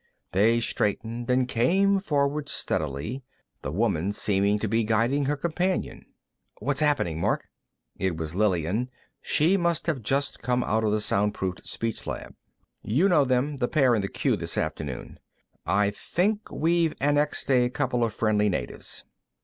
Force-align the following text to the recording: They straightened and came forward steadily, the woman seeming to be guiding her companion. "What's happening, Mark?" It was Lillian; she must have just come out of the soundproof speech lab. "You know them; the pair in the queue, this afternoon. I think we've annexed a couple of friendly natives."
They 0.31 0.59
straightened 0.59 1.29
and 1.29 1.47
came 1.47 1.99
forward 1.99 2.49
steadily, 2.49 3.23
the 3.61 3.71
woman 3.71 4.11
seeming 4.13 4.57
to 4.57 4.67
be 4.67 4.83
guiding 4.83 5.25
her 5.25 5.37
companion. 5.37 6.07
"What's 6.59 6.79
happening, 6.79 7.19
Mark?" 7.21 7.49
It 7.99 8.17
was 8.17 8.33
Lillian; 8.33 8.89
she 9.21 9.57
must 9.57 9.85
have 9.85 10.01
just 10.01 10.41
come 10.41 10.63
out 10.63 10.83
of 10.83 10.91
the 10.91 11.01
soundproof 11.01 11.63
speech 11.67 12.07
lab. 12.07 12.33
"You 12.81 13.09
know 13.09 13.25
them; 13.25 13.57
the 13.57 13.67
pair 13.67 13.93
in 13.93 14.01
the 14.01 14.07
queue, 14.07 14.35
this 14.35 14.57
afternoon. 14.57 15.19
I 15.67 15.91
think 15.91 16.49
we've 16.51 16.95
annexed 16.99 17.51
a 17.51 17.69
couple 17.69 18.03
of 18.03 18.11
friendly 18.11 18.49
natives." 18.49 19.03